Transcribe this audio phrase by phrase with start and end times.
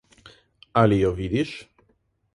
[0.81, 1.55] Ali jo vidiš?